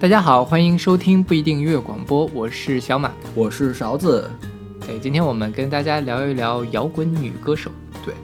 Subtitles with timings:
[0.00, 4.30] 大家好，欢迎收听不一定音乐广播，我是小马，我是勺子。
[4.86, 7.68] 对，今天我们跟大家聊一聊摇滚女歌手。
[8.04, 8.14] 对，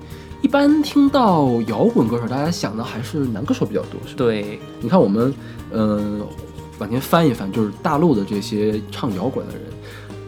[0.41, 4.19] 一般听到摇滚歌手，大家想的还是男歌手比较多，是吧？
[4.19, 5.35] 对，你看我们，
[5.73, 6.25] 嗯，
[6.79, 9.63] 往前翻一翻，就是大陆的这些唱摇滚的人，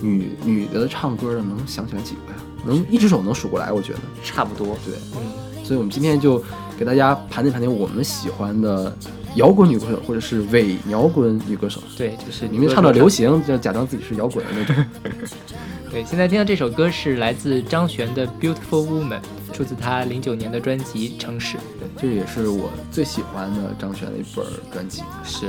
[0.01, 2.39] 女女的唱歌的，能想起来几个呀？
[2.67, 4.77] 能一只手能数过来，我觉得差不多。
[4.85, 6.43] 对，嗯，所以我们今天就
[6.77, 8.93] 给大家盘点盘点我们喜欢的
[9.37, 11.81] 摇滚女歌手，或者是伪摇滚女歌手。
[11.97, 14.85] 对，就是你们唱到流行，就假装自己是摇滚的那种。
[15.91, 19.21] 对，现在听到这首歌是来自张悬的《Beautiful Woman》，
[19.55, 21.57] 出自他零九年的专辑《城市》。
[21.79, 25.03] 对，这也是我最喜欢的张悬的一本专辑。
[25.25, 25.47] 是，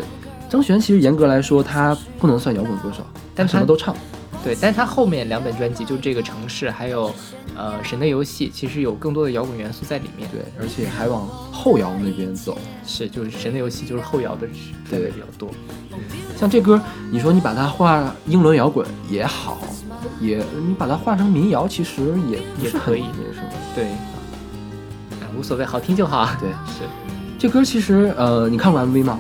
[0.50, 3.96] 张悬其实严格来说，他不能算摇滚歌手，但什么都唱。
[4.48, 7.14] 对，但是他后面两本专辑，就这个城市，还有，
[7.54, 10.26] 呃，神的游戏，其实有更多的摇滚元素在里面。
[10.32, 12.58] 对，而且还往后摇那边走。
[12.86, 14.48] 是，就是神的游戏，就是后摇的
[14.90, 15.50] 氛围比较多。
[16.38, 16.82] 像这歌，
[17.12, 19.58] 你说你把它画英伦摇滚也好，
[20.22, 23.04] 也你把它画成民谣，其实也也可以，
[23.34, 23.50] 是吧？
[23.76, 23.88] 对，
[25.38, 26.26] 无所谓，好听就好。
[26.40, 26.84] 对，是。
[27.38, 29.20] 这歌其实，呃，你看过 MV 吗？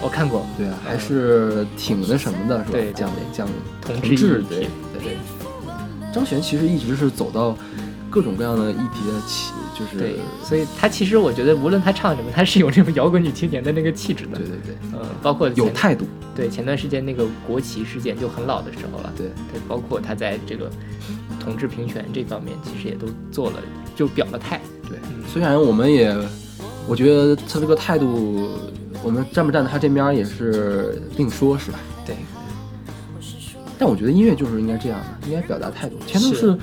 [0.00, 2.70] 我看过，对啊，还是挺那什么的，是吧？
[2.72, 3.48] 对，讲讲
[3.80, 4.58] 同志，对
[4.92, 5.16] 对对。
[6.14, 7.56] 张悬其实一直是走到
[8.08, 14.38] 各种各样的议题的起，就是对，所以他其实我觉得，无论他唱什么，他是有这种摇滚女青年的那个气质的。
[14.38, 16.06] 对对对，嗯，包括有态度。
[16.34, 19.12] 对，前段时间那个国旗事件就很老的时候了。
[19.16, 20.70] 对对，包括他在这个
[21.40, 23.56] 同志平权这方面，其实也都做了，
[23.96, 24.60] 就表了态。
[24.88, 24.96] 对，
[25.30, 26.16] 虽然我们也，
[26.86, 28.48] 我觉得他这个态度。
[29.08, 31.78] 我们站不站在他这边也是另说，是吧？
[32.04, 32.14] 对。
[33.78, 35.96] 但我觉得音乐就是应该这样的，应该表达态度。
[36.06, 36.54] 全都是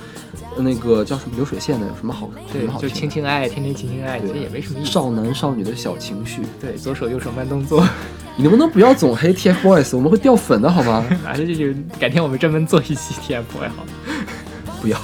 [0.56, 2.30] 那个叫什么流水线的，有什么好？
[2.54, 4.92] 对，就情情爱爱，天天情情爱爱，其实也没什么意思。
[4.92, 6.44] 少男少女的小情绪。
[6.62, 7.84] 对，左手右手慢动作。
[8.38, 9.98] 你能不能不要总黑 TFBOYS？
[9.98, 11.04] 我们会掉粉的好吗？
[11.26, 13.86] 反正就改天我们专门做一期 TFBOYS 好。
[14.84, 15.00] 不要。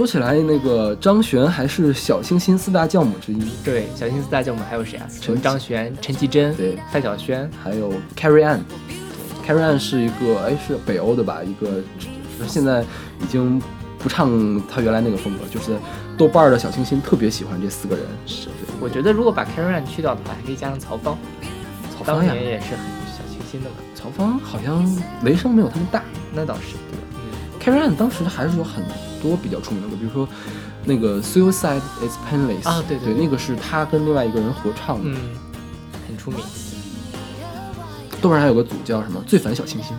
[0.00, 3.52] 说起来，那个张悬还是小清新四大教母之一。
[3.62, 5.06] 对，小清新四大教母还有谁啊？
[5.20, 8.60] 陈张悬、陈绮贞、对，范晓萱，还有 Carrie Ann。
[9.46, 11.42] Carrie Ann 是一个，哎，是北欧的吧？
[11.44, 11.82] 一个
[12.48, 12.82] 现在
[13.20, 13.60] 已经
[13.98, 14.30] 不唱
[14.70, 15.76] 他原来那个风格，就是
[16.16, 18.06] 豆瓣的小清新特别喜欢这四个人。
[18.24, 18.48] 是，
[18.80, 21.18] 我觉得如果把 Carrie Ann 去掉的话，还可以加上曹芳。
[21.94, 23.76] 曹芳呀，也是很小清新的嘛。
[23.94, 24.82] 曹芳好像
[25.24, 26.02] 雷声没有他们大，
[26.32, 26.76] 那倒是。
[27.66, 28.84] Ann 当时还是有很。
[29.22, 30.26] 多比较出名的歌，比如说
[30.82, 35.16] 那个 Suicide is Painless 啊，对对，那个是他跟另外一个人合唱的，嗯，
[36.08, 36.40] 很出名。
[38.22, 39.94] 豆瓣还有个组叫什么“最烦小清新”，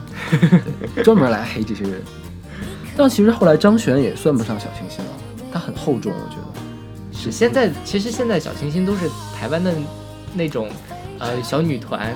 [1.05, 2.01] 专门来黑这些人。
[2.97, 5.11] 但其实后来张悬也算不上小清新了，
[5.53, 7.13] 他很厚重，我觉得。
[7.13, 9.07] 是现在，其实现在小清新都是
[9.39, 9.71] 台湾的
[10.33, 10.67] 那种
[11.19, 12.11] 呃小女团，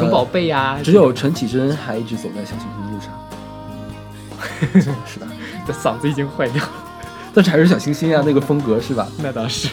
[0.00, 0.78] 熊宝贝呀。
[0.82, 2.95] 只有陈绮贞还一直走在小清新路
[4.80, 4.94] 上。
[5.06, 5.26] 是的。
[5.66, 6.70] 这嗓子已经坏掉了，
[7.34, 9.08] 但是还是小清新啊，那个风格是吧？
[9.18, 9.68] 那倒是。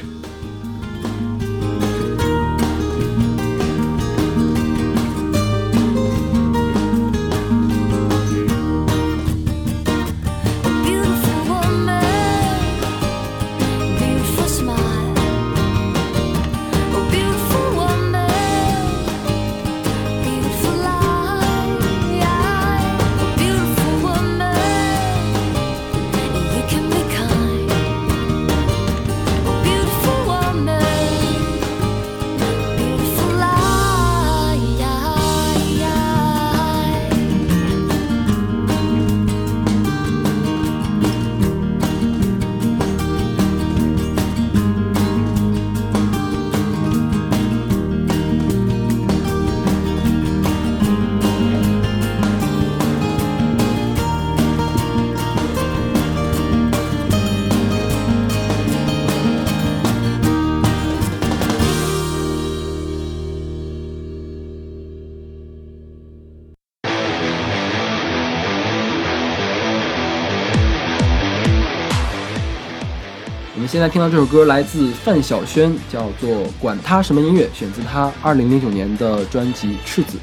[73.73, 76.29] 现在听到这首歌来自范晓萱，叫做
[76.59, 80.15] 《管他什么音乐》，选自她二零零九年的专辑《赤子》。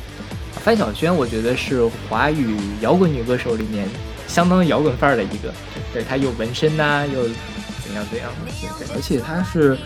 [0.61, 3.89] 范晓萱，我觉得是华语摇滚女歌手里面
[4.29, 5.53] 相当摇滚范儿的一个。
[5.93, 7.25] 对，她有纹身呐，又
[7.83, 9.77] 怎样怎样的，对，而且她是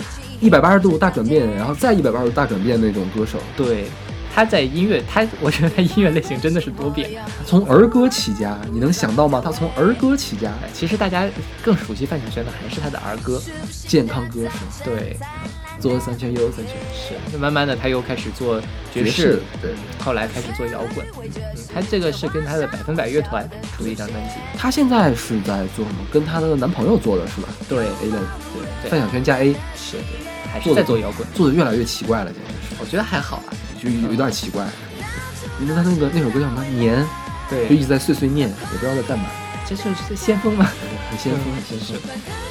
[0.42, 3.38] 一百八十度大转变，然后再一百八十度大转变那种歌手。
[3.56, 3.86] 对。
[4.34, 7.08] 他在音乐，他我觉得他音乐类型真的是多变。
[7.46, 9.40] 从儿歌起家，你能想到吗？
[9.44, 10.52] 他从儿歌起家。
[10.72, 11.28] 其实大家
[11.62, 13.40] 更熟悉范晓萱的还是他的儿歌，
[13.86, 14.52] 健康歌是吗？
[14.82, 15.16] 对，
[15.78, 18.60] 左三圈右三圈，是，那慢慢的他又开始做
[18.92, 21.06] 爵爵士对嗯后来开始做摇滚。
[21.22, 21.30] 嗯，
[21.72, 24.34] 他这个是跟他的百分百乐团出的一张专辑。
[24.58, 26.04] 他现在是在做什么？
[26.10, 28.18] 跟她的男朋友做的是吧对？A 的
[28.82, 31.26] 对范晓萱加 A，是，对，还是在做摇滚。
[31.34, 33.54] 做的越来越奇怪了，简直我觉得还好啊。
[33.84, 34.64] 是，就有一段奇怪。
[35.58, 36.64] 你说他那个那首歌叫什么？
[36.64, 37.04] 年，
[37.48, 39.26] 对就一直在碎碎念，也不知道在干嘛，
[39.68, 40.68] 这就是先锋嘛。
[41.10, 42.10] 很先锋，很先锋。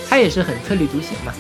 [0.10, 1.34] 他也是很特立独行嘛。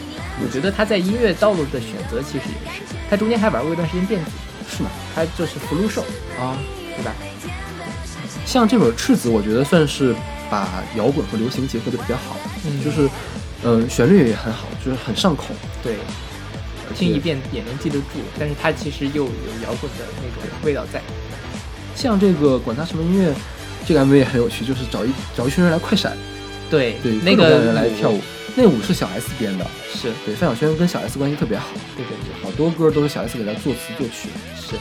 [0.44, 4.32] 我觉得他在音乐道路的选择其实也是，他中间还玩过一段时间电子，
[4.78, 4.90] 是吗？
[5.16, 6.02] 他就是福禄寿，
[6.40, 6.58] 啊，
[6.98, 7.14] 对吧？
[8.46, 10.14] 像这首《赤子》，我觉得算是
[10.50, 12.36] 把摇滚和流行结合的比较好，
[12.66, 13.10] 嗯就是，
[13.64, 15.46] 嗯、旋律也很好，就是很上口，
[15.82, 15.96] 对，
[16.94, 19.30] 听一遍也能记得住，但是它其实又有
[19.64, 21.02] 摇滚的那种味道在。
[21.96, 23.34] 像这个管他什么音乐，
[23.86, 26.18] 这个 MV 也很有趣，就是找一找一群人来快闪，
[26.70, 28.20] 对对，那个人来跳舞。
[28.56, 34.30] 那舞是小 S 编的，是，对，范晓萱跟小 S 关系特别好，对对对，好多歌都是小 S 给他作词作曲。
[34.56, 34.76] 是。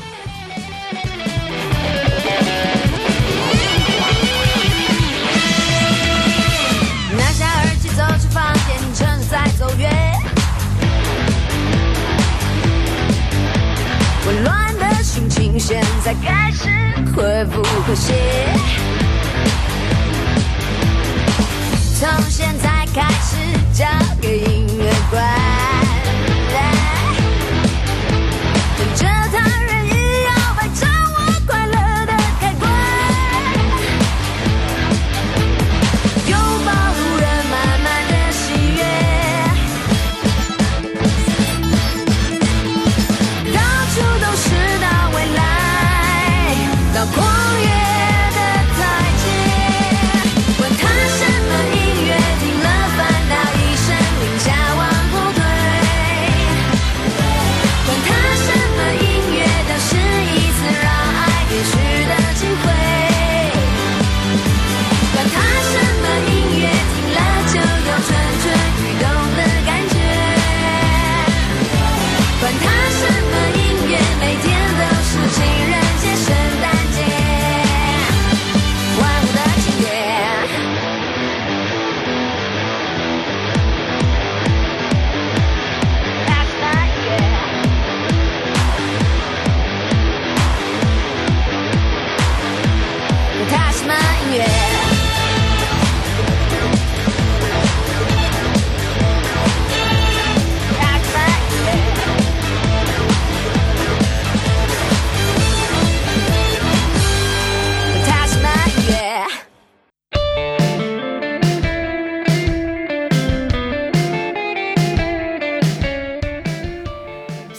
[15.43, 16.69] 情现在开始
[17.17, 18.15] 会不和谐。
[21.99, 23.37] 从现在开始，
[23.77, 23.85] 交
[24.21, 25.62] 给音乐管。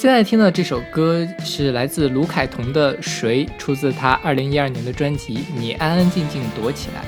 [0.03, 7.05] 现在听到这首歌是来自卢凯彤的《谁》，出自他二零一二年的专辑《你安安静静躲起来》。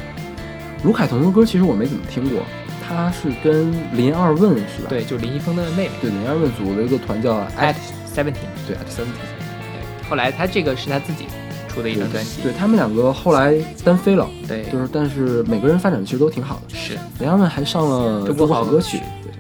[0.85, 2.43] 卢凯彤的歌其实我没怎么听过，
[2.87, 4.87] 他是跟林二问是吧？
[4.87, 7.75] 对，就林一峰的妹妹对，林二问组了一个团叫 At
[8.15, 8.47] Seventeen。
[8.65, 11.25] 对 At Seventeen，后来他这个是他自己
[11.67, 12.43] 出的一张专辑。
[12.43, 13.53] 对他们两个后来
[13.83, 16.73] 单飞了，对就是但是每个人发展其实都挺好的。
[16.73, 19.33] 是林二问还上了中国好好歌曲，对，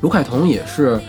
[0.00, 1.00] 卢凯彤也是，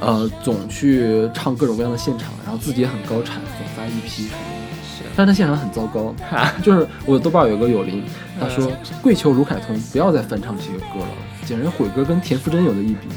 [0.00, 8.04] 呃，总去唱各种各样的现场，然后自己也很高产，总发一批什么但是他现场很糟糕，哈，就是我豆瓣有个友邻，
[8.38, 11.08] 他说嗯跪求卢凯彤不要再翻唱这些歌了，
[11.44, 13.08] 简直毁歌跟田馥甄有的一比。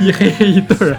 [0.04, 0.98] 一黑黑一对儿。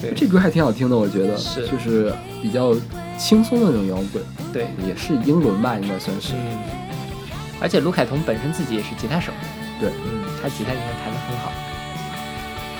[0.00, 2.72] 对 这歌还挺好听的，我觉得是就是比较
[3.18, 6.32] 轻松的那种摇滚，对，也是英伦吧，应该算是。
[6.34, 6.58] 嗯，
[7.60, 9.32] 而且卢凯彤本身自己也是吉他手，
[9.80, 11.52] 对嗯，他吉他应该弹得很好。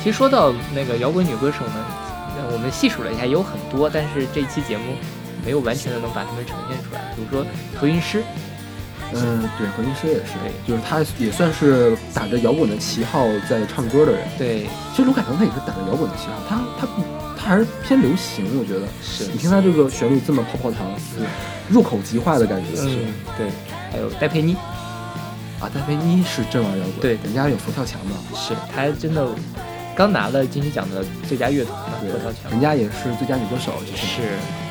[0.02, 1.84] 其实说到那个摇滚女歌手呢，
[2.36, 4.94] 呃我们细数了一下，有很多，但是这一期节目
[5.44, 7.12] 没有完全的能把她们呈现出来。
[7.16, 8.22] 比如说何韵诗，
[9.12, 14.20] 嗯，对，何韵诗也是对，就是她也算是打着摇滚的旗号在唱歌的人。
[14.38, 17.02] 对，其实卢凯彤她也是打着摇滚的旗号，她她不
[17.36, 18.86] 他还是偏流行，我觉得。
[19.02, 20.86] 是你听她这个旋律这么泡泡糖，
[21.68, 22.76] 入口即化的感觉。
[22.76, 23.46] 是嗯，对，
[23.90, 24.54] 还有戴佩妮，
[25.60, 29.26] 啊，戴佩妮是真玩摇滚，对人家有佛跳墙的，是她真的
[29.98, 31.98] 刚拿了金曲奖的最佳乐团嘛，
[32.52, 34.67] 人家也是最佳女歌手，就是是。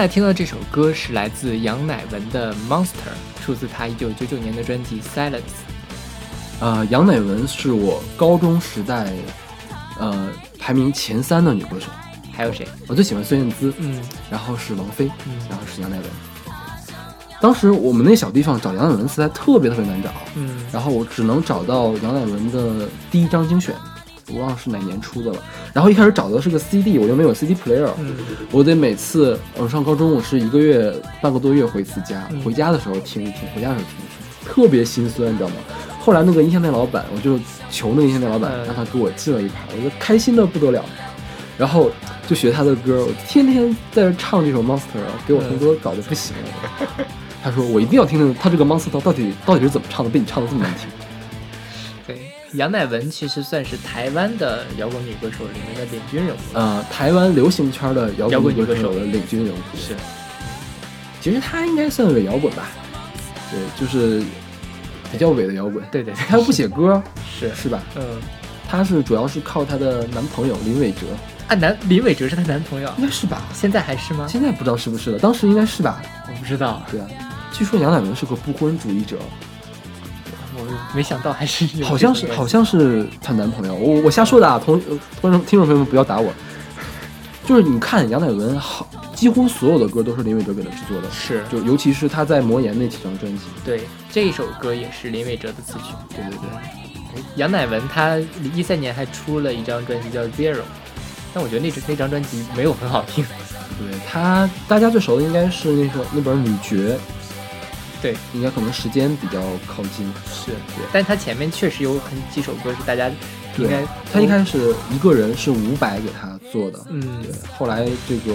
[0.00, 2.86] 在听到这首歌是来自杨乃文的《Monster》，
[3.44, 5.40] 出自他一九九九年的专辑《Silence》。
[6.58, 9.12] 呃、杨乃文是我高中时代，
[9.98, 11.88] 呃，排名前三的女歌手。
[12.32, 12.66] 还有谁？
[12.86, 16.06] 我最喜欢孙燕姿，嗯然后是王菲，嗯然后是杨乃文。
[17.38, 23.74] 当时我们那小地方找杨乃文磁带特别特别难找，嗯然后我只能找到杨乃文的第一张精选，
[24.32, 25.38] 我忘了是哪年出的了。
[25.72, 28.16] 然后一开始找的是个 CD，我又没有 CD player，、嗯
[28.50, 35.56] 我得每次我上高中，我是一个月半个多月回一次家，嗯回家的时候听一听，回家的时候听一听，特别心酸，你知道吗？
[36.00, 37.38] 后来那个音像店老板，我就
[37.70, 40.84] 求那个音像店老板嗯让他给我寄了一盘，我就开心的不得了。
[41.58, 41.90] 然后
[42.26, 46.86] 就学他的歌，我天天在这唱这首 Monster，给我同桌搞得不行了。
[47.42, 50.88] 他说我一定要听听他这个 Monster 到底到底是怎么唱的，被你唱的这么难听。
[52.52, 56.38] 对，杨乃文其实算是台湾的摇滚女歌手里面的领军人物。
[56.54, 59.94] 呃，台湾流行圈的摇摇滚滚女歌手的领军人物，是，
[61.20, 62.68] 其实她应该算伪摇滚吧？
[63.50, 64.22] 对，就是
[65.10, 65.84] 比较伪的摇滚。
[65.90, 67.02] 对对对，他又不写歌，
[67.38, 67.82] 是，是吧？
[67.96, 68.02] 嗯，
[68.68, 71.06] 她是主要是靠她的男朋友林伟哲，
[71.48, 73.42] 啊，男林伟哲是她男朋友，应该是吧？
[73.52, 74.26] 现在还是吗？
[74.28, 76.00] 现在不知道是不是了，当时应该是吧？
[76.28, 77.08] 我不知道，对啊，
[77.52, 79.59] 据说杨乃文是个不婚主义者，我
[80.94, 81.86] 没想到还是有。
[81.86, 86.32] 好像是好像是她男朋友，我我瞎说的啊，同呃观众听众朋友们不要打我。
[87.46, 91.42] 就是你看杨乃文好，几乎所有的歌都是林伟哲给她制作的，是。
[91.50, 95.94] 就尤其是他在魔岩那几张专辑，对这一首歌也是林伟哲的词曲。
[96.10, 98.16] 对对对，杨乃文他
[98.54, 100.54] 一三年还出了一张专辑叫《Zero》，
[101.34, 103.24] 但我觉得那那张专辑没有很好听。
[103.24, 106.96] 对他大家最熟的应该是那首那本《女爵》，
[108.02, 110.10] 对，应该可能时间比较靠近。
[110.32, 113.08] 是，对但他前面确实有很几首歌是大家
[113.58, 118.32] 应该对，她一开始一个人是伍佰给他做的，嗯对，后来这个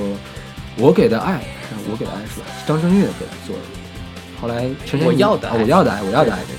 [0.77, 1.41] 我给的爱，
[1.89, 2.45] 我给的爱是吧？
[2.67, 3.62] 张震岳给他做的。
[4.41, 6.39] 后来陈珊妮我要的我要的爱，我要的爱。
[6.39, 6.55] 对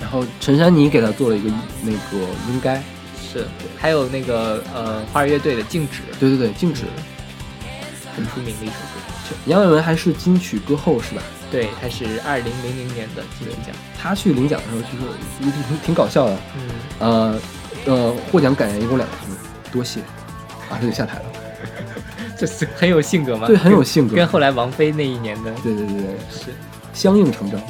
[0.00, 1.50] 然后陈珊妮给他做了一个
[1.82, 2.82] 那个应该，
[3.22, 3.46] 是，
[3.78, 6.82] 还有那个呃花儿乐队的《静止》对对对，静止。
[8.14, 9.36] 很出名的一首歌。
[9.46, 11.22] 杨伟文还是金曲歌后是吧？
[11.52, 13.76] 对，他是二零零零年的金曲奖。
[13.96, 15.06] 他去领奖的时候，据说
[15.40, 16.36] 也挺挺挺搞笑的。
[16.56, 17.40] 嗯，呃
[17.84, 19.36] 呃，获奖感言一共两个字，
[19.70, 20.00] 多谢，
[20.70, 21.24] 马上就下台了。
[22.38, 23.46] 这是很有性格吗？
[23.46, 24.16] 对，很有性格。
[24.16, 26.54] 跟后来王菲那一年的对对对对，是。
[26.94, 27.60] 相应成正。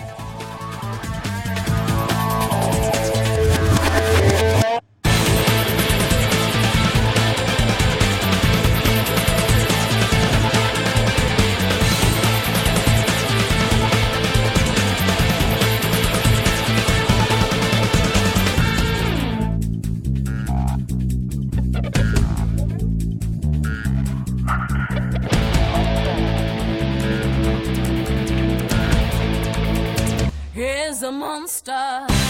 [31.02, 32.21] A monster.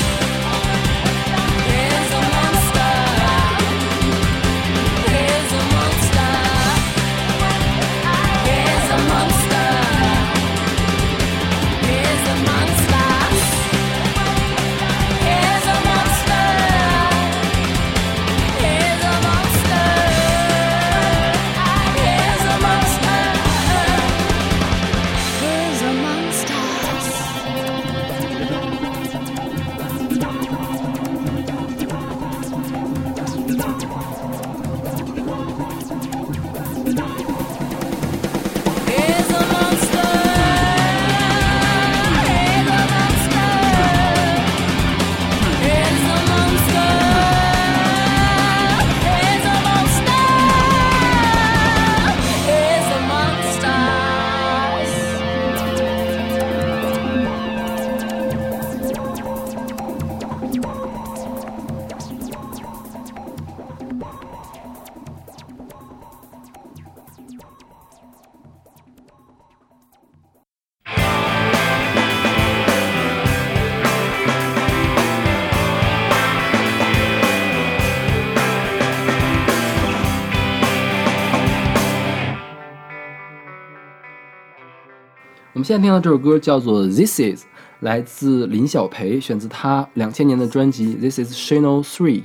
[85.62, 87.44] 们现在听到这首歌叫做《This Is》，
[87.80, 92.20] 来自林小培，选自他两千年的专辑《This Is Channel Three》。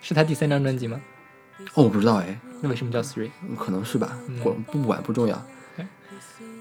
[0.00, 1.00] 是他第三张专辑吗？
[1.74, 3.30] 哦，我不知道哎，那为什么叫 Three？
[3.58, 5.34] 可能是吧嗯，不不管不重要。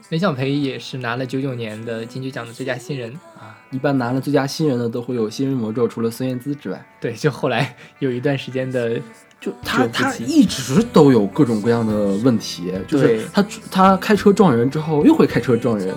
[0.09, 8.97] 林小培也是拿了九九年的金曲奖的最佳新人，啊，一般拿了最佳新人的都会有新人魔咒，除了孙燕姿之外，对，就后来有一段时间的，
[9.41, 15.93] 就他他一直都有各种各样的问题，就是他他开车撞人之后又会开车撞人，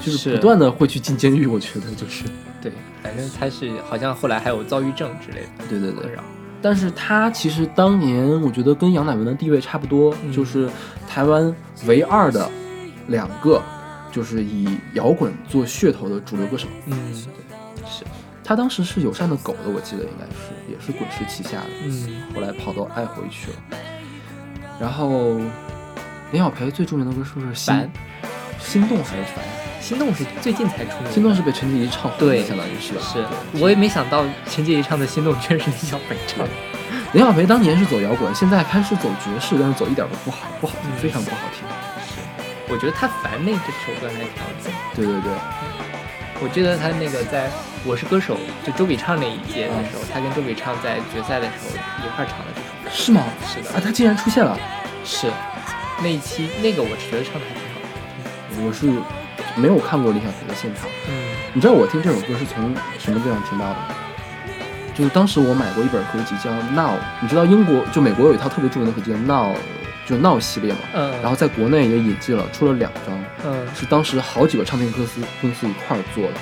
[0.00, 2.24] 就是是不断的会去进监狱，我觉得就是，
[2.62, 2.70] 对，
[3.02, 6.12] 反正他是好像后来还有躁郁症之类的对对对。
[6.62, 10.68] 但是他其实当年我觉得跟杨乃文的地位差不多，嗯就是
[11.08, 11.52] 台湾
[11.86, 12.48] 唯二的
[13.08, 13.62] 两个
[14.12, 16.68] 就是以摇滚做噱头的主流歌手。
[16.86, 18.04] 嗯，对是，
[18.44, 22.22] 他当时是友善的狗的，我记得应该是也是滚石旗下的，嗯。
[22.34, 23.56] 后来跑到爱回去了。
[24.80, 25.34] 然后
[26.30, 27.90] 林小培最著名的歌是不是心烦。
[28.60, 29.44] 心动还是烦？
[29.80, 33.00] 心动是最近才出的，心动是被陈洁仪唱红的，相当于是吧？
[33.00, 33.24] 是，
[33.58, 36.50] 我也没想到陈洁仪唱的心动居然是林小培唱的，
[37.12, 41.64] 林小培当年是走摇滚，现在开始走爵士，但是走一点都不好，不好听，嗯非常不好听。
[42.70, 44.72] 我觉得他烦那这首歌还挺好听。
[44.94, 45.32] 对对对，
[46.40, 47.48] 我记得他那个在
[47.84, 52.90] 《我是歌手》就周笔畅那一届的时嗯候，他跟周笔畅在决赛的时候一块儿唱的这首歌。
[52.92, 53.24] 是吗？
[53.46, 54.58] 是的啊，他竟然出现了，
[55.04, 55.30] 是，
[56.02, 57.86] 那一期那个我是觉得唱的还挺好的。
[58.66, 58.92] 我是
[59.60, 60.88] 没有看过李小培的现场。
[61.08, 61.14] 嗯
[61.54, 63.88] 你知道我听这首歌是从什么地方听到的吗？
[64.94, 69.54] 就是当时我买过一本合集叫《Now》，你知道英国就美国有一套特别著名的合集叫《Now》，
[70.08, 70.78] 就《Now》系列嘛。
[70.94, 76.34] 嗯，然后在国内也引进了，出了两张，嗯，是当时好几个唱片公司公司一块儿做的。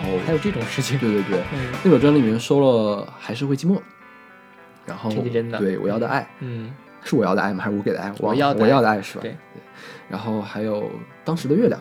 [0.00, 0.98] 然后还有这种事情。
[0.98, 3.76] 对对对，嗯那本专辑里面收了《还是会寂寞》，
[4.86, 5.12] 然后
[5.58, 6.72] 对我要的爱嗯
[7.04, 7.62] 是我要的爱吗？
[7.62, 8.10] 还是我给的爱？
[8.18, 9.20] 我要的我要爱的爱是吧？
[9.22, 9.36] 对。
[10.08, 10.90] 然后还有
[11.24, 11.80] 当时的月亮，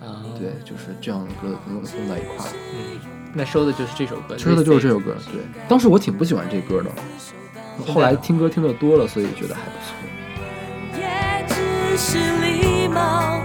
[0.00, 2.52] 啊，对，就是这样的歌弄弄在一块儿。
[2.74, 2.98] 嗯，
[3.34, 5.14] 那收的就是这首歌，收的就是这首歌。
[5.30, 6.90] 对，当时我挺不喜欢这歌的，
[7.92, 9.94] 后来听歌听的多了，所以觉得还不错。
[12.00, 13.44] 是礼貌，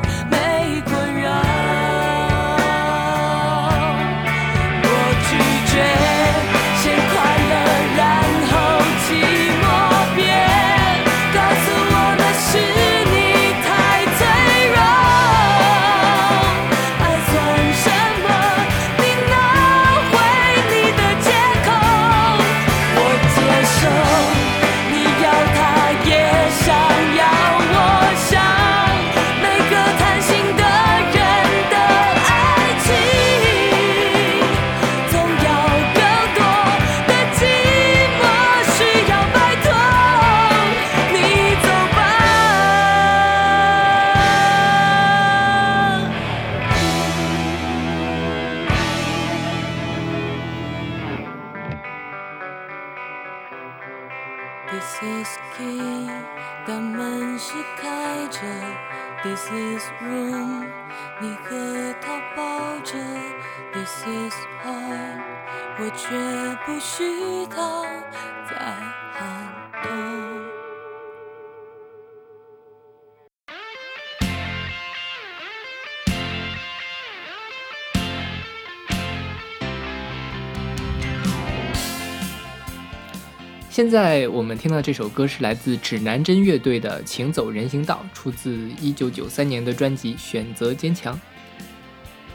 [83.73, 91.15] 现在我们听到这首歌是来自指南针乐队的《请走人行道》，出自一九九三年的专辑《选择坚强》。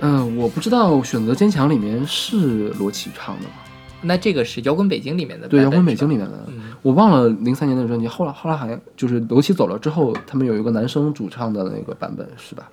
[0.01, 3.51] 嗯，我不知道《选择坚强》里面是罗琦唱的吗？
[4.03, 8.09] 那这个是摇滚北京里面的，对，摇滚北京里面的，嗯我忘了零三年的专辑。
[8.09, 12.68] 后来后来好像就是罗琦走了之后，他们有一个男生主唱的那个版本，是吧？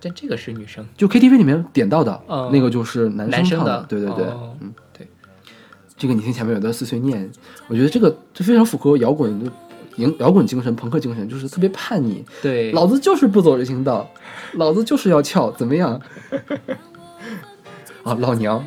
[0.00, 4.83] 但这个是女生，就 KTV 里面点到的、嗯那个就是男男生唱的对对对，哦嗯，对。
[5.96, 7.30] 这个你听前面有段碎碎念，
[7.68, 9.50] 我觉得这个这非常符合摇滚的
[9.96, 12.24] 摇摇滚精神、朋克精神，就是特别叛逆。
[12.42, 14.10] 对，老子就是不走人行道，
[14.54, 16.00] 老子就是要翘，怎么样？
[18.02, 18.62] 啊，老娘，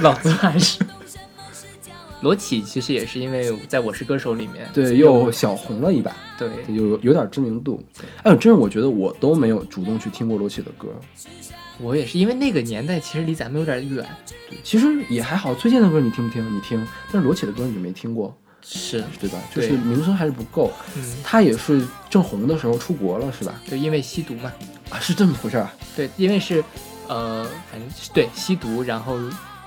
[0.00, 0.80] 老子还是。
[2.22, 7.84] 罗琦其实也是因为在我是歌手里面，对，又小红了一把，对，有有点知名度。
[8.22, 10.88] 哎，真是我觉得我都没有主动去听过罗琦的歌，
[11.78, 14.06] 我也是因为那个年代其实离咱们有点远，
[14.48, 15.54] 对其实也还好。
[15.54, 16.56] 崔健的歌你听不听？
[16.56, 19.38] 你听，但是罗琦的歌你就没听过，是，对吧？
[19.54, 20.72] 就是名声还是不够。
[20.96, 23.60] 嗯，他也是正红的时候出国了，是吧？
[23.68, 24.52] 就，因为吸毒嘛，
[24.90, 25.74] 啊，是这么回事儿啊。
[25.96, 26.62] 对，因为是，
[27.08, 29.18] 呃，反正是对吸毒，然后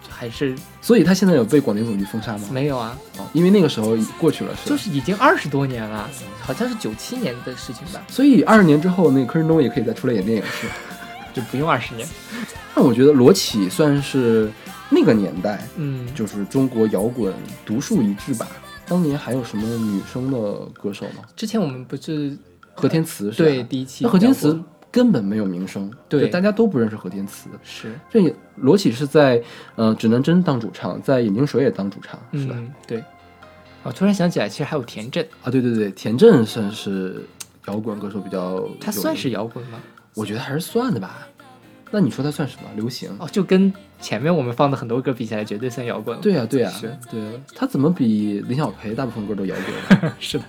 [0.10, 2.48] 还是所以他现在有被广电总局封杀吗？
[2.50, 4.70] 没有啊，哦，因为那个时候已过去了，是？
[4.70, 10.74] 就是已经二十多年了，好像是九七年的事情吧，所以二十年之后，那个柯震东也可以再出来演电影，是吧？
[11.38, 12.08] 就不用二十年。
[12.76, 14.50] 那我觉得罗启算是
[14.90, 17.32] 那个年代，嗯，就是中国摇滚
[17.64, 18.48] 独树一帜吧。
[18.88, 20.38] 当年还有什么女生的
[20.82, 21.24] 歌手吗？
[21.36, 22.36] 之前我们不是
[22.74, 23.50] 何天慈是吧？
[23.50, 27.50] 对第一期那何天慈根本没有名声，对大家都不认识何天慈。
[27.62, 29.44] 是，这罗启是在
[29.76, 32.56] 呃指南针当主唱，在眼镜蛇也当主唱，是吧？
[32.58, 33.04] 嗯，对。
[33.84, 37.26] 我突然想起来，其实还有田震，啊，对对对，田震算是
[37.68, 39.80] 摇滚歌手比较，他算是，摇滚吗？
[40.18, 41.28] 我觉得还是算的吧。
[41.90, 42.70] 那你说它算什么？
[42.76, 43.16] 流行？
[43.20, 46.22] 哦，就跟前面我们放的很多歌比起来，绝对算摇滚了。
[46.22, 49.56] 对呀、对呀、是对啊，他怎么比林小培大部分歌都摇
[50.00, 50.12] 滚？
[50.20, 50.44] 是的。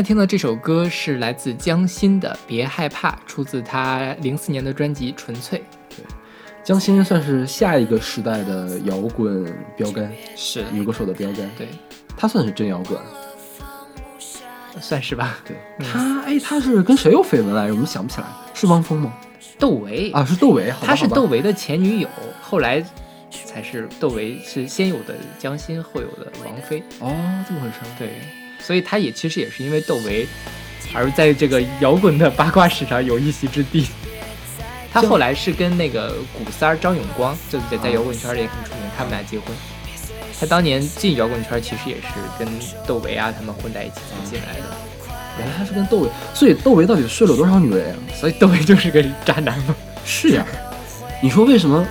[0.00, 5.98] 在听的这首歌是来自江心的《别害怕》，出自他零四年的专辑《纯粹对
[6.64, 9.44] 江心算是下一个时代的摇滚
[9.76, 10.06] 标杆，》。
[10.34, 11.46] 是女歌手的标杆。
[11.54, 11.68] 对，
[12.16, 12.98] 她算是真摇滚。
[14.80, 15.38] 算是吧。
[15.44, 17.74] 对嗯她，哎，她是跟谁有绯闻来着？
[17.74, 19.12] 我们想不起来，是汪峰吗？
[19.58, 20.70] 窦唯啊，是窦唯。
[20.70, 22.08] 好吧她是窦唯的前女友，
[22.40, 22.82] 后来
[23.44, 26.82] 才是窦唯是先有的江心，后有的王菲。
[27.00, 27.14] 哦，
[27.46, 27.74] 这么回事。
[27.98, 28.08] 对，
[28.62, 30.26] 所以他也其实也是因为窦唯，
[30.94, 33.86] 而在这个摇滚的八卦史上有一席之地。
[34.92, 39.48] 他后来是跟那个古三儿张永光，就在在摇滚圈里也很出名，他们俩结婚。
[40.38, 42.02] 他当年进摇滚圈其实也是
[42.38, 42.48] 跟
[42.86, 44.64] 窦唯啊他们混在一起才进来的，
[45.38, 47.98] 原来他是跟窦唯，所以窦唯到底睡了多少女人啊？
[48.18, 49.76] 所以窦唯就是个渣男吗。
[50.04, 50.44] 是呀，
[51.22, 51.86] 你说为什么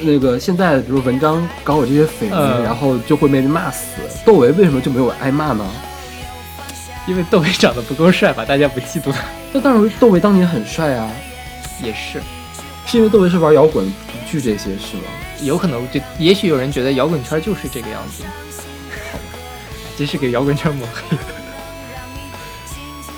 [0.00, 3.86] 那个现在比如文章搞我这些绯闻，嗯然后就会被骂死？
[4.26, 5.64] 窦唯为什么就没有挨骂呢？
[7.06, 9.20] 因为窦唯长得不够帅吧，大家不嫉妒他。
[9.52, 11.10] 那当然，窦唯当年很帅啊，
[11.82, 12.20] 也是，
[12.86, 15.04] 是因为窦唯是玩摇滚不惧这些是吗？
[15.40, 18.22] 有可能就也许有人觉得摇滚圈就是这个样子，
[19.10, 19.24] 好吧
[19.98, 21.16] 这是给摇滚圈抹黑。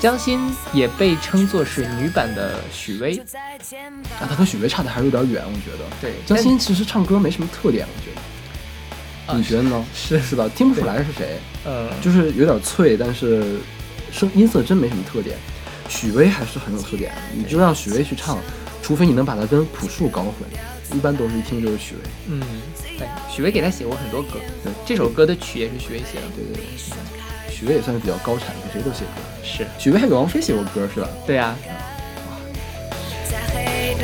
[0.01, 0.39] 江心
[0.73, 3.17] 也被称作是女版的许巍，
[4.19, 5.85] 啊，他跟许巍差的还是有点远，我觉得。
[6.01, 8.21] 对江心其实唱歌没什么特点，我觉得。
[9.27, 9.83] 啊你觉得呢？
[9.95, 10.47] 是是吧？
[10.55, 13.59] 听不出来是谁，呃，就是有点脆，但是
[14.15, 15.37] 声音色真没什么特点。
[15.89, 18.39] 许巍还是很有特点，你就让许巍去唱，
[18.81, 20.33] 除非你能把他跟朴树搞混。
[20.93, 22.01] 一般都是一听就是许巍。
[22.29, 22.41] 嗯，
[22.97, 26.27] 对，许巍给他写过很多歌，对这首歌的曲也是许巍写的。
[26.33, 26.63] 对对对，
[27.53, 29.21] 许巍也算是比较高产，给谁都写歌。
[29.43, 31.09] 是，许巍还给王菲写过歌是吧？
[31.27, 31.55] 对啊，
[33.29, 33.95] 在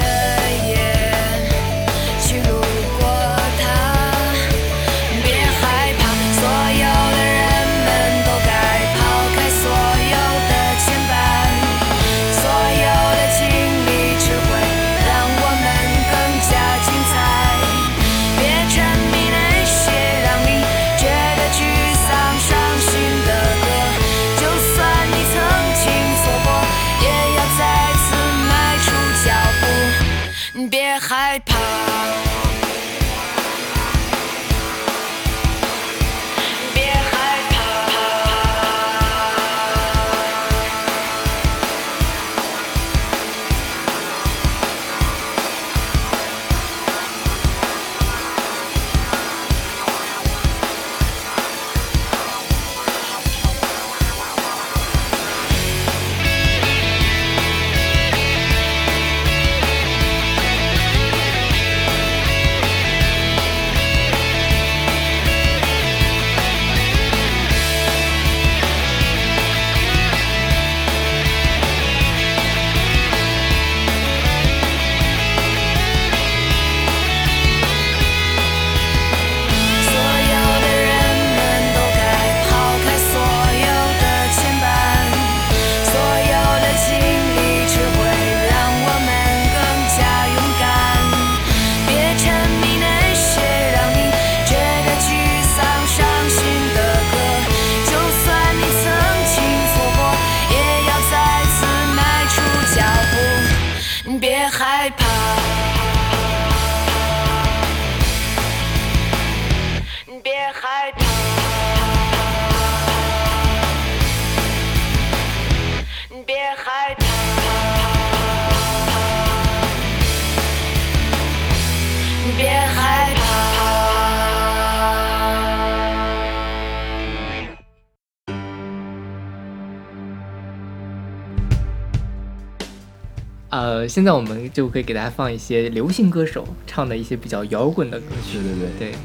[133.71, 138.37] 呃，现在我们就可以给大家放一些流行歌手唱的一些比较摇滚的歌曲。
[138.37, 138.97] 对对对，对，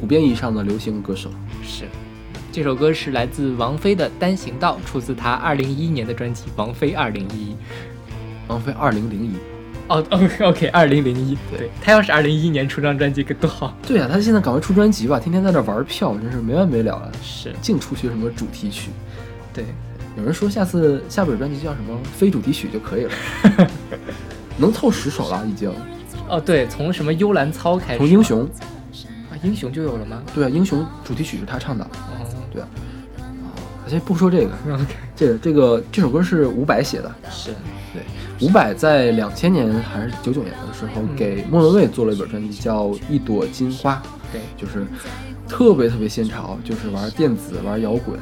[0.00, 1.30] 普遍意义上的流行歌手。
[1.62, 1.84] 是。
[2.50, 7.52] 这首歌是来自王菲的《单行道》，出自她二零一一年的专辑《王菲二零一》。
[8.48, 9.34] 王菲二零零一。
[9.88, 11.36] 哦，OK OK，二零零一。
[11.50, 13.76] 对，她要是二零一一年出张专辑该多好。
[13.86, 17.12] 对呀、啊，他现在赶快出专辑吧，天天在那玩票，真是没完没了啊！
[17.22, 18.88] 是，净出些什么主题曲。
[19.52, 19.66] 对，
[20.16, 23.12] 有人说下次下本专辑叫什么非主题曲就可以了，
[24.56, 25.72] 能凑十首了已经。
[26.28, 27.98] 哦，对，从什么幽兰操开始？
[27.98, 28.48] 从英雄
[29.30, 30.22] 啊，英雄就有了吗？
[30.34, 31.84] 对啊，英雄主题曲是他唱的。
[31.84, 32.68] 哦，对啊。
[33.18, 33.52] 啊
[33.86, 34.50] 先不说这个
[35.14, 37.50] 这个这个这首歌是伍佰写的，是
[37.92, 38.02] 对。
[38.40, 44.86] 伍佰在两千年还是九九年的时候，嗯给莫文蔚做了一本专辑，叫《一朵金花》，对，就是
[45.46, 48.18] 特别特别新潮，就是玩电子、玩摇滚，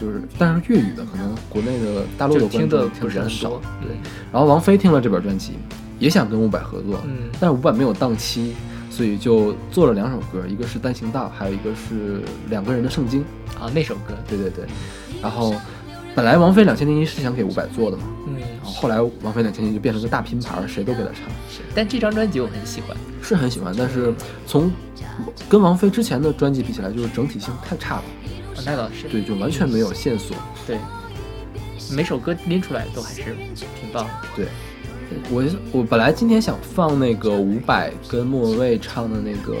[0.00, 3.94] 就是但是粤语的可能国内的大陆的观众听比较少，对。
[4.32, 5.52] 然后王菲听了这本专辑，
[5.98, 8.54] 也想跟伍佰合作，嗯，但是伍佰没有档期，
[8.88, 13.22] 所以就做了两首歌，一个是《单行道》，还有一个是两个人的圣经。
[13.60, 14.64] 啊，那首歌，对对对。
[15.20, 15.54] 然后
[16.14, 21.28] 本来王菲两千零一是想给伍佰做的嘛，嗯，然后后来王菲两千零一就变成个大拼盘，谁都给他唱。
[21.50, 24.14] 是，但这张专辑我很喜欢，是很喜欢，但是
[24.46, 24.72] 从
[25.46, 28.02] 跟王菲之前的专辑比起来，就是整体性太差了。
[28.60, 29.08] 哦、那倒是。
[29.08, 30.36] 对，就完全没有线索。
[30.66, 30.78] 对，
[31.92, 33.24] 每首歌拎出来都还是
[33.56, 34.10] 挺棒的。
[34.36, 34.46] 对。
[35.28, 39.54] 我我本来今天想放那个伍佰跟莫文蔚唱的那个《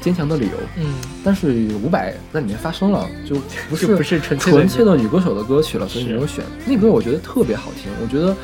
[0.00, 0.86] 坚强的理由》，嗯，
[1.22, 3.36] 但是伍佰在里面发声了，就
[3.68, 6.42] 不是不是纯纯粹的女歌手的歌曲了，所以没有选。
[6.64, 8.34] 那歌我觉得特别好听，我觉得，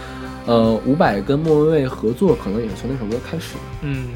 [0.44, 3.54] 呃，伍佰跟莫文蔚合作可能也是从那首歌开始。
[3.80, 4.08] 嗯，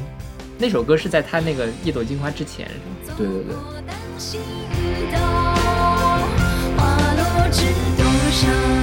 [0.59, 2.67] 那首歌是在他那个《一朵金花》之前，
[3.03, 3.15] 是吗？
[3.17, 3.55] 对对对。
[7.49, 7.63] 知
[7.95, 8.76] 多少，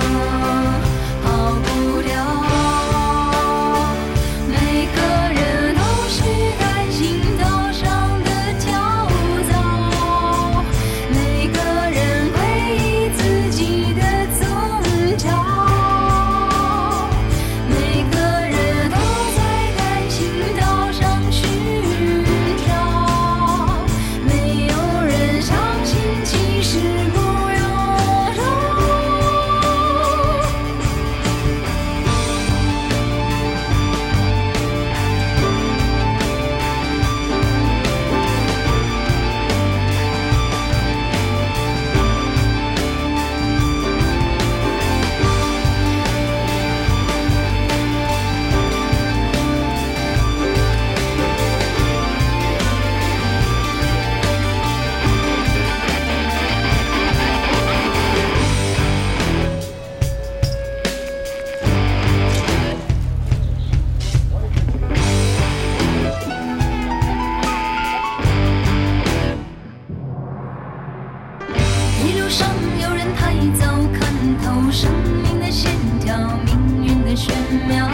[73.17, 74.03] 太早看
[74.43, 74.91] 透生
[75.23, 77.35] 命的线条，命运的玄
[77.69, 77.89] 妙。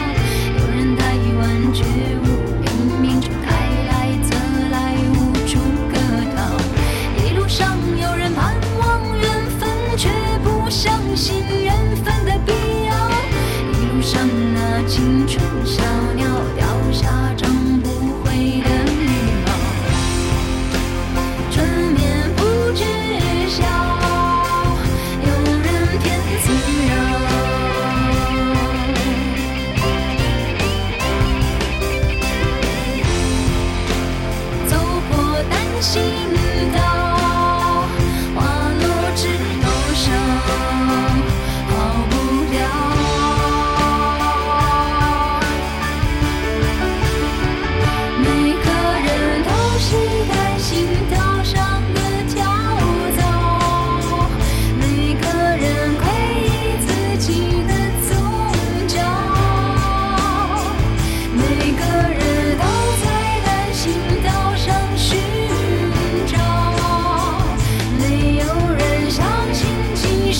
[0.57, 1.83] 有人太晚觉
[2.23, 2.30] 悟。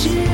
[0.02, 0.31] 其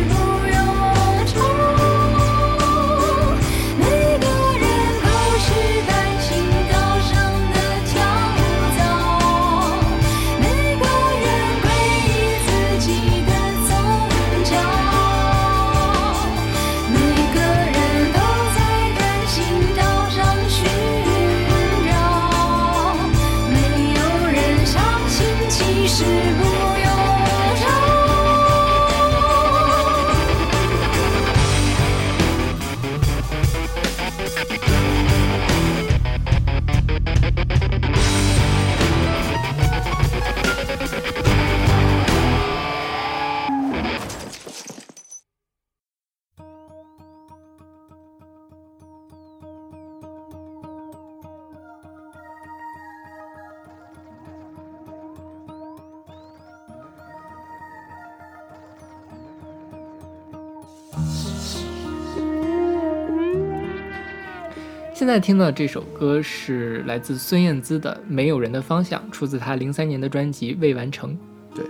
[65.09, 71.11] 在听到这首歌是来自孙燕姿的《没有人的方向》，出自她零三年的专辑《未完成》。
[71.55, 71.65] 对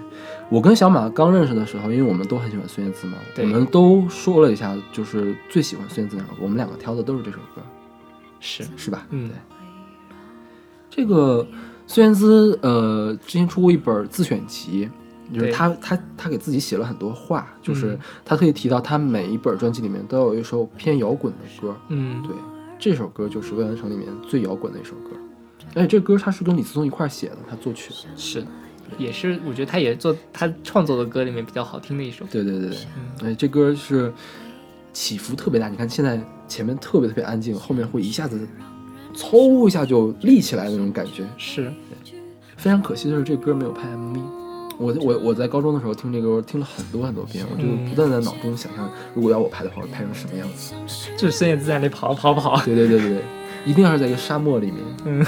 [0.50, 7.62] 我跟小马刚认识的时候，因为我们都很喜欢孙燕姿嘛，我们都说了一下，就是最喜欢孙燕姿哪首歌，我们两个挑的都是这首歌，
[8.40, 9.06] 是，是吧？
[9.10, 9.30] 嗯，
[10.90, 11.46] 这个
[11.86, 14.90] 孙燕姿，呃，之前出过一本自选集，
[15.32, 15.52] 就是对。
[15.52, 17.98] 她她她给自己写了很多话，就是嗯。
[18.24, 22.34] 她特意提到她每一本专辑里面都有一首偏摇滚的歌，嗯，对，
[22.78, 25.10] 这首歌就是《未完成》里面最摇滚的一首歌，
[25.74, 27.96] 而且这歌他是跟李思松一块儿写的，他作曲的。
[28.16, 28.44] 是，
[28.96, 32.24] 也是，我觉得他也做他创作的歌里面比较好听的一首。
[32.30, 34.12] 对对对对，嗯，哎，这歌是
[34.92, 35.68] 起伏特别大。
[35.68, 38.46] 你看现在前面特别特别安静，后面会一下子
[39.14, 41.24] 嗖一下就立起来那种感觉。
[41.36, 41.72] 是，
[42.56, 44.37] 非常可惜的是，这歌没有拍 MV。
[44.78, 50.72] 我我我在高中的时候听这歌，听了很多很多遍，我就嗯不断在脑中想象，如果要我拍的话，会拍成什么样子。
[51.16, 52.60] 就是孙燕姿在那里跑跑跑。
[52.64, 53.22] 对对对对对，
[53.66, 54.76] 一定要是在一个沙漠里面。
[55.04, 55.26] 嗯，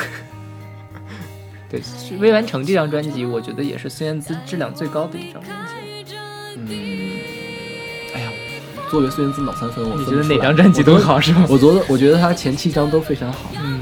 [1.68, 1.82] 对，
[2.20, 5.66] 未完成这张专辑，我觉得也是孙燕姿质量最高的一张专
[6.06, 6.14] 辑。
[6.56, 6.68] 嗯，
[8.14, 8.30] 哎呀，
[8.88, 11.44] 作为孙燕姿脑残粉，我你觉得哪张专辑都好是吗？
[11.48, 13.80] 我觉得我觉得她前七张都非常好，嗯，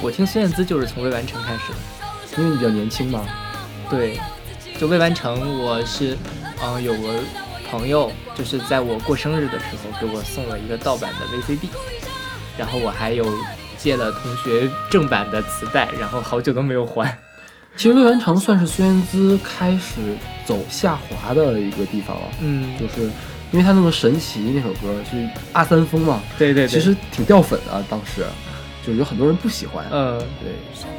[0.00, 1.78] 我听孙燕姿就是从未完成开始的。
[2.38, 3.24] 因为你比较年轻嘛。
[3.88, 4.18] 对，
[4.78, 6.16] 就未完成，我是，
[6.62, 7.20] 嗯、有个
[7.70, 11.68] 朋友就是在我过生日的时候给我送了一个盗版的 VCD，
[12.58, 13.26] 然后我还有
[13.78, 17.18] 借了同学正版的磁带，然后好久都没有还。
[17.74, 20.00] 其实未完成算是孙燕姿开始
[20.44, 23.04] 走下滑的一个地方了，嗯，就是
[23.52, 28.24] 因为她那个神奇那首歌是阿三风嘛，对对对，其实挺掉粉的、当时
[28.86, 30.52] 就有很多人不喜欢，嗯，对，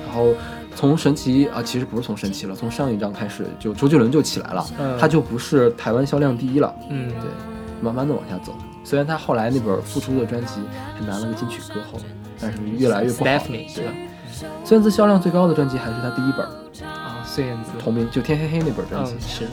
[0.05, 0.35] 然后
[0.77, 7.31] 从神奇啊，其实不是从神奇了，从上一张开始就周杰伦就起来了，嗯他就不是台湾销量第一了，嗯，对，
[7.81, 8.55] 慢慢的往下走。
[8.83, 10.61] 虽然他后来那本复出的专辑
[10.99, 11.99] 是拿了个金曲歌后，
[12.39, 13.29] 但是越来越不好。
[13.31, 13.91] Stephanie 对吧？
[14.63, 16.45] 孙燕姿销量最高的专辑还是他第一本
[16.87, 19.13] 啊，孙燕姿，同名就天黑黑那本专辑。
[19.13, 19.47] 嗯，是，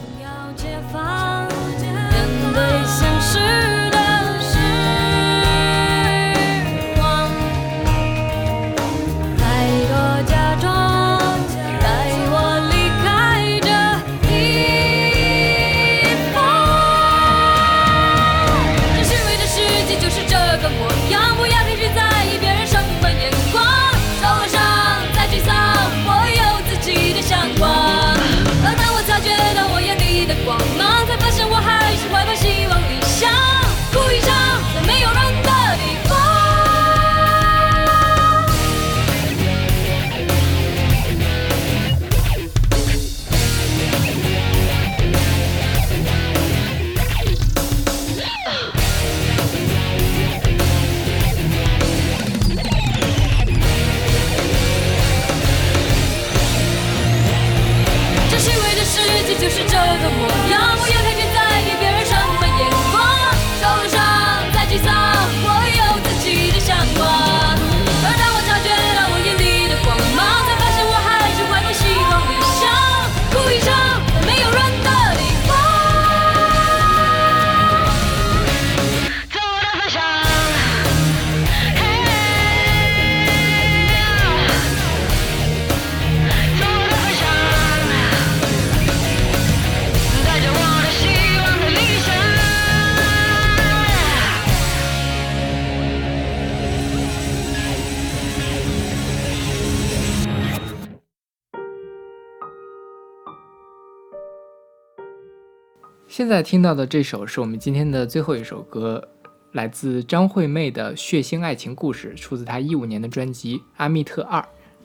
[106.24, 109.06] 现在听到的这首是我们今天的最后一首歌，
[109.52, 114.40] 来自张惠妹的《血腥爱情故事》，出自她一五年的专辑《阿密特二》。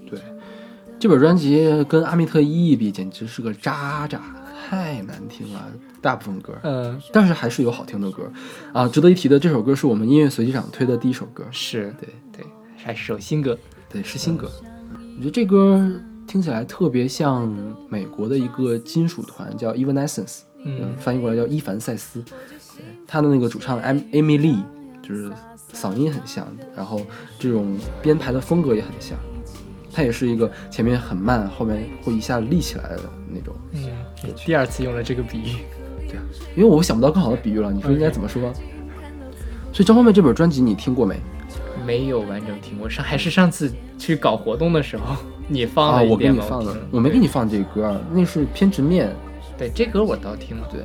[0.09, 0.19] 对，
[0.99, 4.21] 这本专辑跟阿密特一一比，简直是个渣渣，
[4.67, 5.65] 太难听了，
[6.01, 6.53] 大部分歌。
[6.63, 8.29] 嗯，但是还是有好听的歌
[8.73, 8.85] 啊！
[8.89, 13.57] 值得一提的，这首歌是我们音乐随机场推的第一首歌，是对对，还是首新歌。
[13.87, 14.51] 对，是新歌。
[15.15, 15.89] 我觉得这歌
[16.27, 17.49] 听起来特别像
[17.87, 22.22] 美国的一个金属团，叫 Evanescence，嗯翻译过来叫伊凡塞斯。
[22.22, 24.64] 对，他的那个主唱 Am Amy Lee
[25.01, 25.32] 就是
[25.74, 27.01] 嗓音很像，然后
[27.38, 29.18] 这种编排的风格也很像。
[29.91, 33.01] 他也是一个前面很慢，后面会一下立起来的
[33.34, 33.53] 那种。
[33.74, 33.89] 嗯，
[34.45, 35.55] 第二次用了这个比喻。
[36.07, 36.24] 对啊，
[36.55, 38.53] 因为我想不到更好的比喻了，你说应该怎么说？
[39.74, 41.20] 所以张惠妹这本专辑你听过没？
[41.86, 45.16] 没有完整听过，上还是上次去搞活动的时候
[45.47, 46.43] 你放啊，我给了一遍吗？
[46.43, 49.16] 你放的，我没给你放这歌，那是偏执面。
[49.60, 50.82] 对这歌我倒听了，对，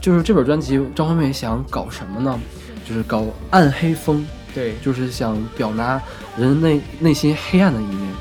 [0.00, 2.38] 就是这本专辑，张惠妹想搞什么呢？
[2.86, 4.24] 就是搞暗黑风，
[4.54, 6.00] 对，就是想表达
[6.36, 8.12] 人内内心黑暗的一面。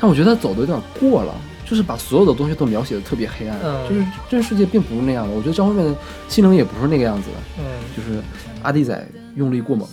[0.00, 5.34] 但我觉得她走的有点过了，就是把所有的东西都描写的特别黑暗，嗯就是这个世界并不是那样的。
[5.34, 5.94] 我觉得张惠妹的
[6.28, 7.64] 心灵也不是那个样子的，嗯，
[7.96, 8.20] 就是
[8.62, 9.06] 阿弟仔
[9.36, 9.86] 用力过猛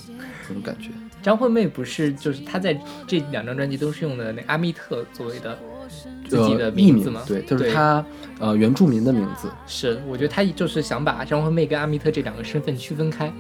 [0.48, 0.90] 这种感觉。
[1.22, 5.58] 张惠妹不是就是她在这两张专辑都是用的那阿密特作为的
[6.28, 7.22] 自己的名字嘛？
[7.28, 8.04] 对，就是他
[8.40, 9.50] 呃原住民的名字。
[9.68, 13.32] 是，我觉得他就是想把张惠妹跟阿密特这两个身份区分开。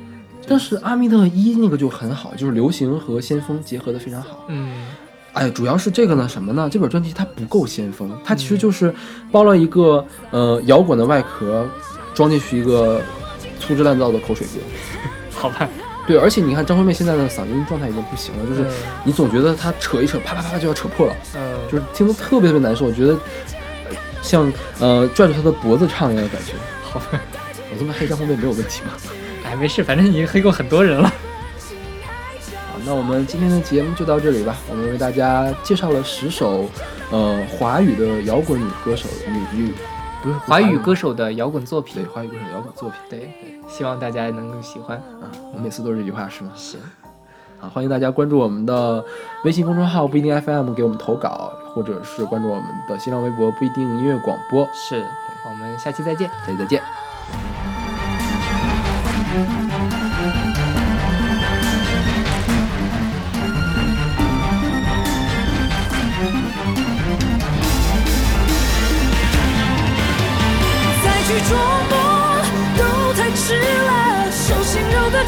[0.47, 4.45] 但是阿密特一那个就很好，就是流行和先锋结合的非常好。
[4.47, 4.85] 嗯
[5.33, 6.69] 哎，主要是这个呢，什么呢？
[6.71, 8.93] 这本专辑它不够先锋，它其实就是
[9.31, 11.67] 包了一个呃摇滚的外壳，
[12.13, 13.01] 装进去一个
[13.59, 14.53] 粗制滥造的口水歌。
[15.33, 15.67] 好吧，
[16.07, 23.13] 对，而且你看张惠妹现在的嗓音状态已经不行了，就是嗯你总觉得她扯一扯，啪啪啪就要扯破了，嗯，就是听得特别特别难受，我觉得
[23.89, 26.53] 呃像呃拽着她的脖子唱一样的感觉。
[26.83, 27.19] 好吧，
[27.71, 28.91] 我这么黑张惠妹没有问题吗？
[29.43, 31.09] 哎，没事，反正已经黑过很多人了。
[32.71, 34.57] 好，那我们今天的节目就到这里吧。
[34.69, 36.69] 我们为大家介绍了十首
[37.11, 39.73] 呃华语的摇滚女歌手女女，
[40.25, 43.29] 不是华语歌手的摇滚作品对，华语歌手摇滚作品对，
[43.67, 44.97] 希望大家能够喜欢。
[44.97, 46.49] 啊，我每次都是这句话是吗？
[46.55, 46.79] 是，
[47.61, 49.05] 啊，欢迎大家关注我们的
[49.43, 54.67] 微信公众号不一定 FM 给我们投稿，或者是关注我们的新浪微博不一定音乐广播。
[54.73, 55.05] 是，
[55.47, 56.27] 我们下期再见。
[56.43, 56.81] 下期再见。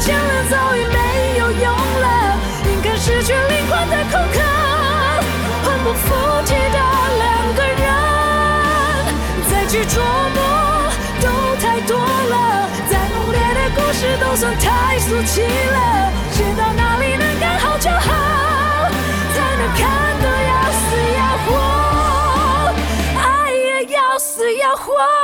[0.00, 1.66] 心柔的牵连早已没有用
[2.00, 2.06] 了，
[2.66, 4.38] 应该失去灵魂的空壳，
[5.64, 6.06] 魂不附
[6.44, 6.78] 体的
[7.18, 7.82] 两个人。
[9.50, 10.38] 再去琢磨
[11.20, 11.26] 都
[11.60, 18.88] 太多了，再浓烈的故事都算太俗气了，写到哪里能刚好就好，
[19.34, 19.82] 才能看
[20.22, 20.86] 得要死
[21.16, 21.48] 要活。
[23.16, 25.17] 爱也要死要活。